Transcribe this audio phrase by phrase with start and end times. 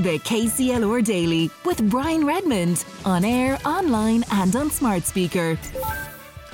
[0.00, 5.58] The KCLR Daily with Brian Redmond on air, online, and on smart speaker.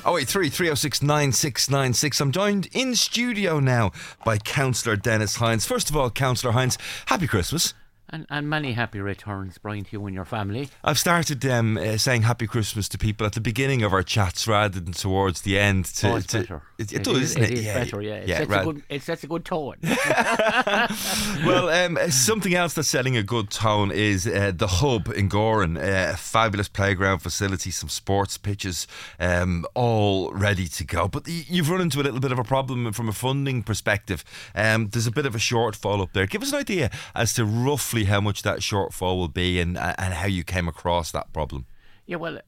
[0.04, 2.20] Oh eight three three oh six nine six nine six.
[2.20, 3.92] I'm joined in studio now
[4.24, 5.64] by Councillor Denis Hynes.
[5.64, 7.72] First of all, Councillor Hines, happy Christmas.
[8.08, 10.68] And, and many happy returns, Brian, to you and your family.
[10.84, 14.46] I've started um, uh, saying Happy Christmas to people at the beginning of our chats
[14.46, 15.86] rather than towards the end.
[15.86, 16.62] To, oh, it's to, better.
[16.78, 17.50] It, It does, is- isn't it?
[17.50, 18.14] It is better, yeah.
[18.14, 19.74] It, yeah, sets rad- a good, it sets a good tone.
[19.82, 25.76] well, um, something else that's setting a good tone is uh, the hub in Gowran,
[25.76, 28.86] uh, a fabulous playground facility, some sports pitches,
[29.18, 31.08] um, all ready to go.
[31.08, 34.24] But you've run into a little bit of a problem from a funding perspective.
[34.54, 36.26] Um, there's a bit of a shortfall up there.
[36.26, 40.14] Give us an idea as to roughly how much that shortfall will be and and
[40.14, 41.66] how you came across that problem.
[42.06, 42.40] yeah, well,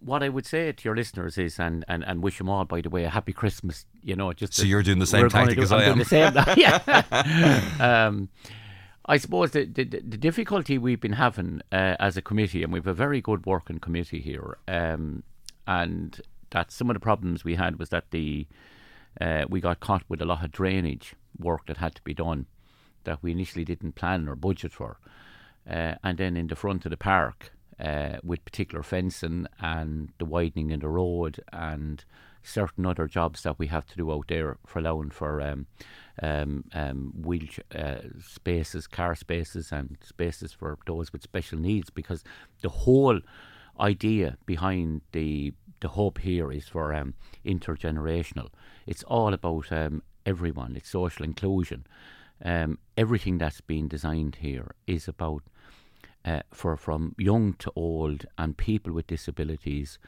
[0.00, 2.82] what I would say to your listeners is, and, and, and wish them all, by
[2.82, 3.86] the way, a happy Christmas.
[4.02, 5.98] You know, just So you're doing the same tactic do- as I'm I am.
[5.98, 7.70] The same, yeah.
[8.06, 8.28] um,
[9.06, 12.86] I suppose the, the the difficulty we've been having uh, as a committee, and we've
[12.86, 15.22] a very good working committee here, um,
[15.66, 18.46] and that some of the problems we had was that the
[19.20, 22.46] uh, we got caught with a lot of drainage work that had to be done
[23.04, 24.98] that we initially didn't plan or budget for,
[25.68, 30.24] uh, and then in the front of the park uh, with particular fencing and the
[30.24, 32.04] widening in the road and
[32.42, 35.66] certain other jobs that we have to do out there for allowing for um,
[36.22, 41.90] um, um, wheel uh, spaces, car spaces, and spaces for those with special needs.
[41.90, 42.22] Because
[42.60, 43.20] the whole
[43.80, 48.48] idea behind the the hub here is for um, intergenerational.
[48.86, 50.76] It's all about um, everyone.
[50.76, 51.86] It's social inclusion.
[52.42, 55.42] Um, everything that's been designed here is about
[56.24, 59.98] uh, for from young to old and people with disabilities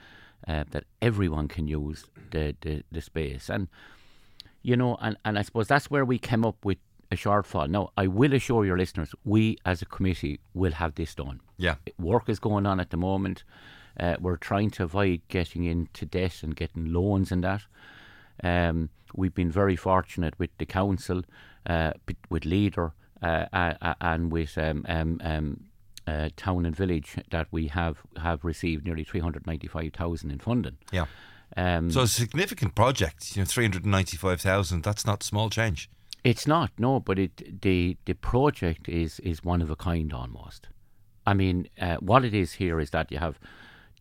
[0.48, 3.48] uh, that everyone can use the, the, the space.
[3.48, 3.68] And
[4.62, 6.78] you know and, and I suppose that's where we came up with
[7.12, 11.14] a shortfall now I will assure your listeners we as a committee will have this
[11.14, 11.40] done.
[11.56, 11.77] Yeah.
[11.98, 13.44] work is going on at the moment.
[13.98, 17.62] Uh, we're trying to avoid getting into debt and getting loans and that
[18.42, 21.23] um, we've been very fortunate with the council,
[21.67, 21.92] uh,
[22.30, 22.92] with Leader,
[23.23, 23.47] uh,
[24.01, 25.61] and with um, um, um,
[26.07, 30.30] uh, Town and Village that we have have received nearly three hundred ninety five thousand
[30.30, 30.77] in funding.
[30.92, 31.07] Yeah.
[31.57, 33.36] Um, So a significant project.
[33.36, 34.83] You know, three hundred ninety-five thousand.
[34.85, 35.89] That's not small change.
[36.25, 40.69] It's not, no, but it the the project is is one of a kind almost.
[41.27, 43.39] I mean, uh, what it is here is that you have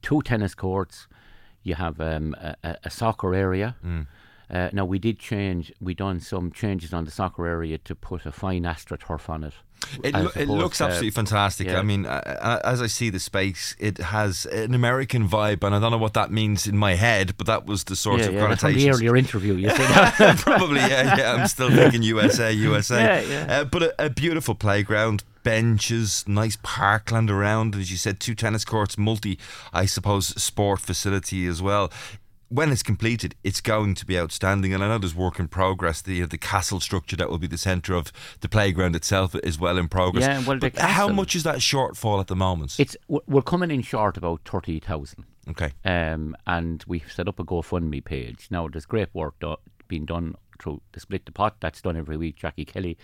[0.02, 1.08] two tennis courts,
[1.64, 3.76] you have um, a, a- a soccer area.
[4.50, 8.26] Uh, now we did change, we done some changes on the soccer area to put
[8.26, 9.54] a fine astroturf on it.
[10.04, 11.68] It, lo- it looks absolutely fantastic.
[11.68, 11.80] yeah.
[11.80, 12.10] I mean, uh,
[12.42, 15.98] uh, as I see the space, it has an American vibe, and I don't know
[15.98, 18.62] what that means in my head, but that was the sort Yeah, of yeah, that's
[18.62, 19.54] from the earlier interview.
[19.56, 20.38] You that?
[20.40, 21.34] Probably, yeah, yeah.
[21.34, 23.00] I'm still thinking USA, USA.
[23.00, 23.60] Yeah, yeah.
[23.60, 28.66] Uh, but a, a beautiful playground, benches, nice parkland around, as you said, two tennis
[28.66, 29.38] courts, multi,
[29.74, 31.92] I suppose, sport facility as well.
[32.50, 36.02] When it's completed, it's going to be outstanding, and I know there's work in progress.
[36.02, 38.12] The the castle structure that will be the centre of
[38.42, 40.26] the playground itself is well in progress.
[40.26, 42.76] Yeah, well, But how much is that shortfall at the moment?
[42.80, 45.26] it's we're we're coming in short about thirty thousand.
[45.50, 48.48] okay, um, and we've set up a GoFundMe page.
[48.52, 49.58] Now, there's great work do-
[49.88, 51.56] being done through the Split the Pot.
[51.60, 52.36] That's done every week.
[52.38, 52.98] Jackie Kelly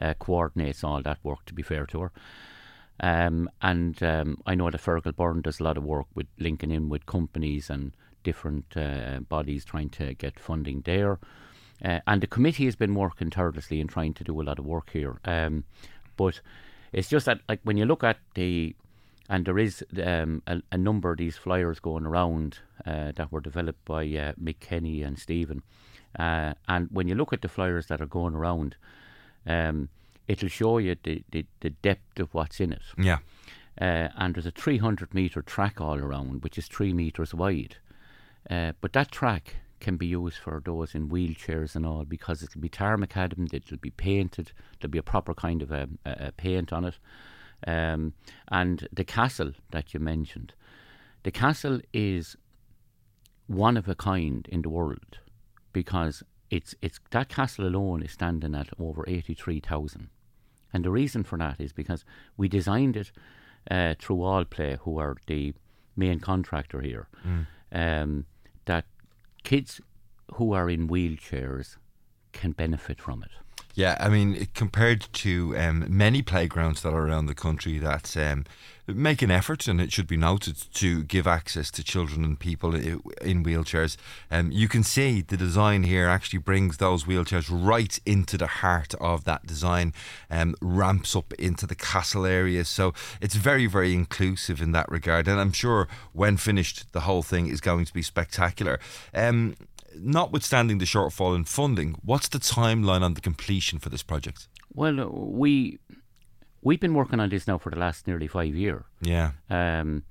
[0.00, 2.12] uh, coordinates all that work, to be fair to her.
[3.00, 6.70] Um, and um, I know that Fergal Byrne does a lot of work with linking
[6.70, 7.92] in with companies and
[8.24, 11.18] different uh, bodies trying to get funding there.
[11.84, 14.66] Uh, and the committee has been working tirelessly in trying to do a lot of
[14.66, 15.18] work here.
[15.24, 15.64] Um,
[16.16, 16.40] but
[16.92, 18.74] it's just that, like, when you look at the
[19.28, 23.40] and there is um, a, a number of these flyers going around uh, that were
[23.40, 25.62] developed by uh, Mick Kenny and Stephen.
[26.18, 28.76] Uh, and when you look at the flyers that are going around,
[29.46, 29.88] um,
[30.28, 32.82] it'll show you the, the, the depth of what's in it.
[32.98, 33.18] yeah,
[33.80, 37.76] Uh, and there's a 300 metre track all around, which is three metres wide.
[38.50, 42.60] Uh, but that track can be used for those in wheelchairs and all because it'll
[42.60, 46.84] be tarmacadam, it'll be painted, there'll be a proper kind of a, a, paint on
[46.84, 46.98] it.
[47.66, 48.14] Um,
[48.48, 50.54] and the castle that you mentioned,
[51.22, 52.36] the castle is
[53.46, 55.18] one of a kind in the world
[55.72, 60.08] because it's it's that castle alone is standing at over eighty three thousand,
[60.72, 62.04] and the reason for that is because
[62.36, 63.10] we designed it
[63.70, 65.54] uh, through Allplay, who are the
[65.96, 67.08] main contractor here,
[67.72, 68.26] um,
[68.66, 68.84] that
[69.42, 69.80] kids
[70.34, 71.76] who are in wheelchairs
[72.32, 73.30] can benefit from it.
[73.74, 78.44] Yeah, I mean, compared to um, many playgrounds that are around the country that um,
[78.86, 82.72] make an effort, and it should be noted, to give access to children and people
[82.76, 83.96] in wheelchairs,
[84.30, 88.94] um, you can see the design here actually brings those wheelchairs right into the heart
[89.00, 89.92] of that design,
[90.30, 92.64] um, ramps up into the castle area.
[92.64, 95.26] So it's very, very inclusive in that regard.
[95.26, 98.78] And I'm sure when finished, the whole thing is going to be spectacular.
[100.00, 104.48] Notwithstanding the shortfall in funding, what's the timeline on the completion for this project?
[104.72, 105.78] Well, uh, we
[106.62, 110.02] we've been working on this now for the last nearly five year, Yeah, um,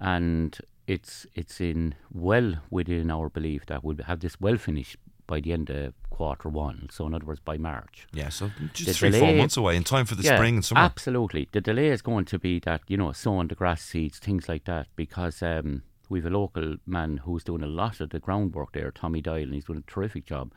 [0.00, 4.96] and it's it's in well within our belief that we'll have this well finished
[5.26, 6.88] by the end of quarter one.
[6.90, 8.06] So in other words, by March.
[8.12, 8.30] yeah.
[8.30, 10.80] So just The three, four months away, in time for the spring and summer.
[10.80, 11.48] Absolutely.
[11.52, 14.64] The delay is going to be that, you know, sowing the grass seeds, things like
[14.64, 18.90] that, because um, we've a local man who's doing a lot of the groundwork there,
[18.90, 20.52] Tommy Doyle, and he's doing a terrific job.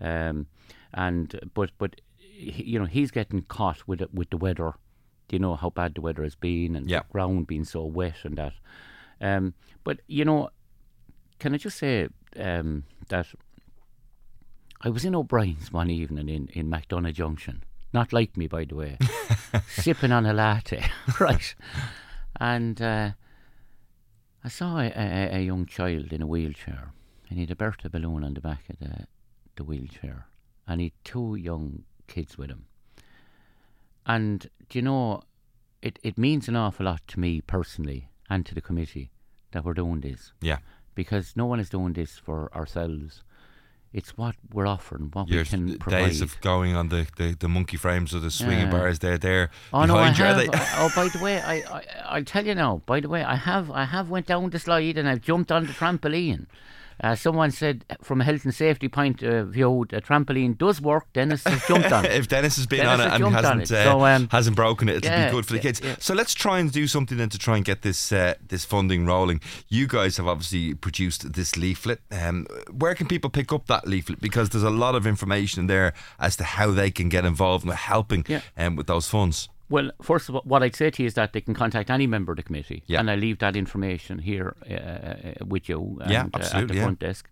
[0.00, 0.46] Um,
[0.94, 4.74] and but but he, you know he's getting caught with it, with the weather.
[5.28, 7.00] Do you know how bad the weather has been and Yeah.
[7.00, 8.52] the ground being so wet and that.
[9.20, 9.54] Um,
[9.84, 10.50] but you know,
[11.38, 12.08] can I just say
[12.38, 13.26] um, that
[14.80, 17.62] I was in O'Brien's one evening in, in MacDonagh Junction.
[17.92, 18.98] Not like me, by the way.
[19.68, 20.82] sipping on a latte,
[21.20, 21.54] right?
[22.40, 23.10] And uh,
[24.44, 26.92] I saw a, a, a young child in a wheelchair,
[27.28, 29.06] and he had a birthday balloon on the back of the,
[29.56, 30.26] the wheelchair,
[30.66, 32.66] and he had two young kids with him.
[34.04, 35.22] And do you know,
[35.80, 39.12] it, it means an awful lot to me personally and to the committee
[39.52, 40.58] that we're doing this yeah,
[40.94, 43.22] because no one is doing this for ourselves.
[43.92, 46.04] It's what we're offering, what your we can provide.
[46.06, 48.70] days of going on the, the, the monkey frames or the swinging Yeah.
[48.70, 48.98] bars.
[49.00, 50.24] They're there Oh no, I behind you.
[50.52, 50.78] are have.
[50.78, 52.80] oh, by the way, I, I I'll tell you now.
[52.86, 55.66] By the way, I have I have went down the slide and I've jumped on
[55.66, 56.46] the trampoline.
[57.02, 61.06] Uh, someone said, from a health and safety point of view, the trampoline does work.
[61.12, 62.12] Denis has jumped on it.
[62.12, 63.72] if Denis has been Denis on it and hasn't it.
[63.72, 65.80] uh, So, um, hasn't broken it, it'll yeah, be good for the kids.
[65.82, 65.96] yeah.
[65.98, 69.04] So let's try and do something then to try and get this uh, this funding
[69.06, 69.40] rolling.
[69.68, 72.00] You guys have obviously produced this leaflet.
[72.12, 74.20] Um, where can people pick up that leaflet?
[74.20, 77.64] Because there's a lot of information in there as to how they can get involved
[77.64, 78.24] in helping
[78.56, 79.48] um, with those funds.
[79.72, 82.06] Well, first of all, what I'd say to you is that they can contact any
[82.06, 83.00] member of the committee, Yeah.
[83.00, 86.74] and I leave that information here uh, uh, with you and, Yeah, uh, at the
[86.74, 86.82] yeah.
[86.82, 87.30] front desk.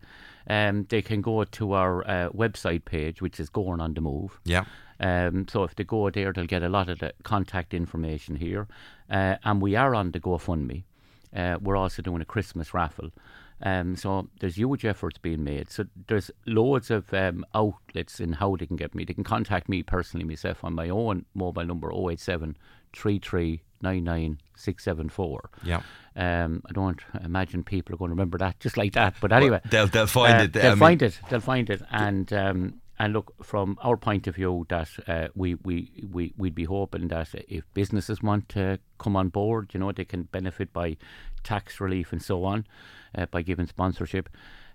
[0.48, 4.40] Um, they can go to our uh, website page, which is Gowran on the Move.
[4.44, 4.64] Yeah.
[4.98, 8.66] Um, so if they go there, they'll get a lot of the contact information here.
[9.10, 10.84] Uh, and we are on the GoFundMe.
[11.36, 13.10] Uh, we're also doing a Christmas raffle.
[13.62, 15.70] Um, so there's huge efforts being made.
[15.70, 19.04] So there's loads of um, outlets in how they can get me.
[19.04, 22.56] They can contact me personally myself on my own mobile number 087
[22.94, 25.50] 3399 674.
[25.64, 25.82] Yeah.
[26.16, 29.14] Um, I don't imagine people are going to remember that just like that.
[29.20, 30.52] But anyway, they'll- they'll find uh, it.
[30.52, 31.20] They'll mean- find it.
[31.28, 31.82] They'll find it.
[31.90, 35.74] And um, and look, from our point of view, that uh, we we
[36.12, 40.04] we we'd be hoping that if businesses want to come on board, you know, they
[40.04, 40.96] can benefit by
[41.42, 42.66] tax relief and so on,
[43.18, 44.28] uh, by giving sponsorship.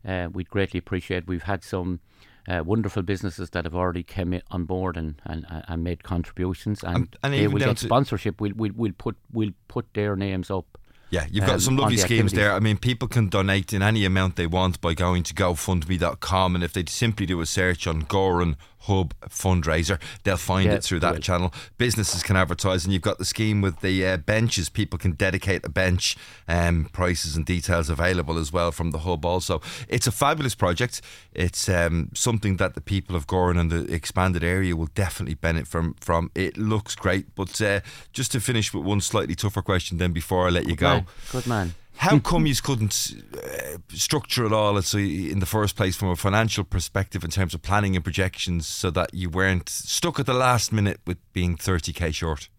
[0.08, 1.28] Uh, we'd greatly appreciate.
[1.28, 2.00] We've had some.
[2.48, 6.96] Uh, wonderful businesses that have already come on board and, and, and made contributions, and,
[6.96, 8.40] And- and they will get sponsorship.
[8.40, 10.78] We'll, we'll we'll put we'll put their names up
[11.10, 12.52] Yeah, you've got um, some lovely the schemes there.
[12.52, 16.64] I mean, people can donate in any amount they want by going to GoFundMe.com, and
[16.64, 18.56] if they simply do a search on Gowran
[18.88, 21.54] Hub fundraiser, they'll find Yeah, it through that channel.
[21.78, 24.70] Businesses can advertise, and you've got the scheme with the uh, benches.
[24.70, 26.18] People can dedicate a bench,
[26.48, 29.26] um, prices and details available as well from the hub.
[29.26, 31.02] Also, it's a fabulous project.
[31.34, 35.68] It's um, something that the people of Gowran and the expanded area will definitely benefit
[35.68, 35.96] from.
[36.00, 37.82] From it looks great, but uh,
[38.14, 40.90] just to finish with one slightly tougher question, then before I let you go.
[40.90, 41.76] Man, good man.
[41.98, 46.64] How come you couldn't uh, structure it all, in the first place from a financial
[46.64, 50.72] perspective in terms of planning and projections so that you weren't stuck at the last
[50.72, 52.50] minute with being 30k short?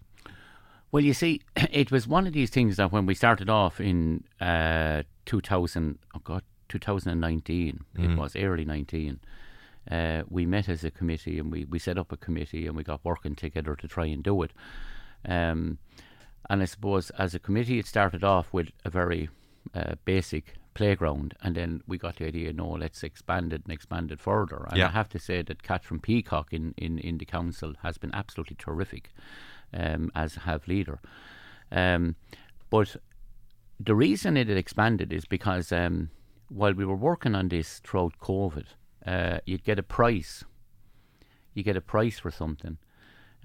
[0.90, 4.24] Well, you see, it was one of these things that when we started off in
[4.40, 9.20] uh, 2000, oh God, 2019, it was early 19.
[9.90, 12.82] Uh, we met as a committee and we, we set up a committee and we
[12.82, 14.50] got working together to try and do it.
[15.24, 15.78] Um,
[16.48, 19.28] and I suppose as a committee, it started off with a very
[19.74, 24.12] uh, basic playground, and then we got the idea, no, let's expand it and expand
[24.12, 24.66] it further.
[24.68, 24.88] And Yeah.
[24.88, 28.56] I have to say that Catherine Peacock in, in, in the council has been absolutely
[28.56, 29.10] terrific,
[29.72, 31.00] um, as have leader.
[31.72, 32.14] Um,
[32.70, 32.96] but
[33.80, 36.10] the reason it had expanded is because um,
[36.48, 38.66] while we were working on this throughout COVID,
[39.06, 40.44] uh, you'd get a price.
[41.54, 42.78] You get a price for something.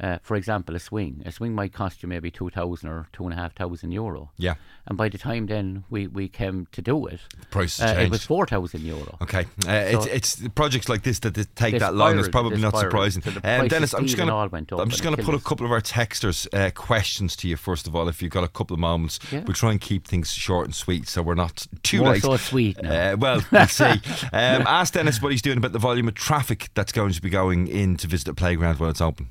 [0.01, 1.21] Uh, for example, a swing.
[1.27, 4.31] A swing might cost you maybe 2,000 or 2,500 euro.
[4.37, 4.55] Yeah.
[4.87, 7.19] And by the time then we, we came to do it,
[7.51, 9.15] Price uh, it was 4,000 euro.
[9.21, 12.17] Okay, uh, it's, So- it's projects like this that take that long.
[12.17, 13.21] It's probably not surprising.
[13.21, 15.67] So the Um, Denis, I'm just going up I'm just going to put a couple
[15.67, 18.07] of our texters uh, questions to you first of all.
[18.09, 19.43] If you've got a couple of moments, Yeah.
[19.45, 22.23] we'll try and keep things short and sweet, so we're not too More late.
[22.23, 23.13] so sweet now.
[23.13, 23.83] Uh, well, we'll see.
[23.85, 27.29] Um, ask Denis what he's doing about the volume of traffic that's going to be
[27.29, 29.29] going in to visit the playground when it's open.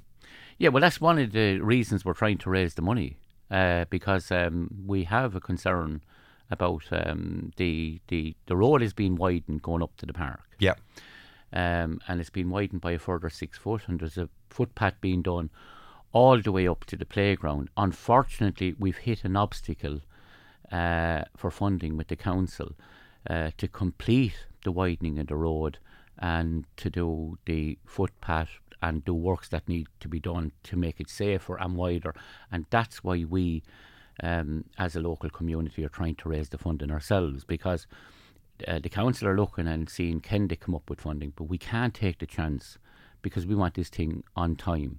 [0.60, 3.16] Yeah, well, that's one of the reasons we're trying to raise the money
[3.50, 6.02] uh, because um, we have a concern
[6.50, 10.74] about um, the, the the road is being widened going up to the park, Yeah,
[11.54, 15.22] um, and it's been widened by a further six foot, and there's a footpath being
[15.22, 15.48] done
[16.12, 17.70] all the way up to the playground.
[17.78, 20.00] Unfortunately, we've hit an obstacle
[20.70, 22.72] uh, for funding with the council
[23.30, 25.78] uh, to complete the widening of the road
[26.18, 28.50] and to do the footpath
[28.82, 32.14] and do works that need to be done to make it safer and wider.
[32.50, 33.62] And that's why we,
[34.22, 37.87] um, as a local community, are trying to raise the funding ourselves because
[38.66, 41.58] uh, the council are looking and seeing can they come up with funding, but we
[41.58, 42.78] can't take the chance
[43.22, 44.99] because we want this thing on time.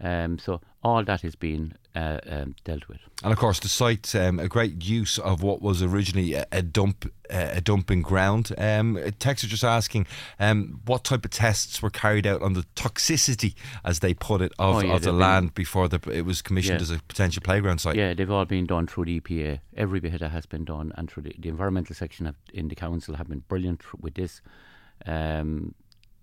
[0.00, 2.98] Um, so all that is being uh, um, dealt with.
[3.24, 6.60] and of course the site um, a great use of what was originally a, a
[6.60, 8.52] dump uh, a dumping ground.
[8.58, 10.06] Um, texter just asking
[10.38, 14.52] um, what type of tests were carried out on the toxicity, as they put it,
[14.58, 16.82] of, Oh, yeah, of the been- land before the, it was commissioned Yeah.
[16.82, 17.96] as a potential playground site.
[17.96, 19.60] Yeah, they've all been done through the EPA.
[19.76, 22.68] Every bit of that has been done, and through the, the environmental section have, in
[22.68, 24.42] the council have been brilliant with this.
[25.06, 25.74] Um,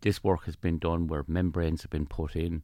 [0.01, 2.63] this work has been done where membranes have been put in.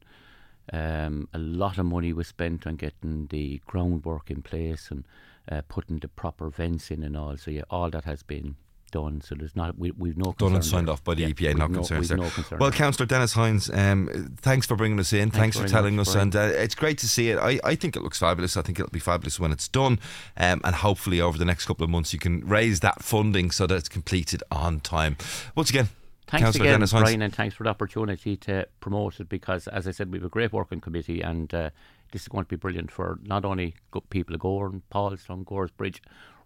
[0.72, 5.04] Um, a lot of money was spent on getting the groundwork in place and
[5.50, 7.36] uh, putting the proper vents in and all.
[7.36, 8.56] So yeah, all that has been
[8.92, 9.20] done.
[9.20, 10.92] So there's not we, we've no Done and signed there.
[10.94, 12.18] off by the Yeah, EPA, no concerns there.
[12.18, 12.72] No concern Well.
[12.72, 15.30] Councillor Denis Hynes, um, thanks for bringing us in.
[15.30, 16.28] Thanks, Thanks for telling us, Brian.
[16.28, 17.38] and uh, it's great to see it.
[17.38, 18.56] I, I think it looks fabulous.
[18.56, 19.98] I think it'll be fabulous when it's done,
[20.36, 23.66] um, and hopefully over the next couple of months you can raise that funding so
[23.68, 25.16] that it's completed on time.
[25.54, 25.88] Once again,
[26.30, 27.02] Thanks Councillor again, Denis Hynes.
[27.02, 30.24] Brian, and thanks for the opportunity to promote it because, as I said, we have
[30.26, 31.70] a great working committee and uh,
[32.12, 35.98] this is going to be brilliant for not only go- people of Gowran, Paulstown, Goresbridge,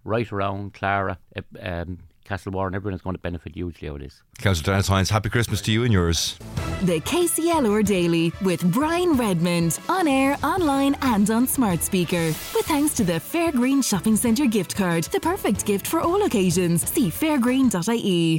[0.03, 4.23] right around Clara, uh, um, Castlewarren, everyone is going to benefit hugely out of this.
[4.39, 6.39] Councillor Denis Hynes, happy Christmas to you and yours.
[6.83, 12.27] The KCLR Daily with Brian Redmond on air, online, and on smart speaker.
[12.55, 16.89] With thanks to the Fairgreen Shopping Centre gift card, the perfect gift for all occasions.
[16.91, 18.33] See fairgreen.ie.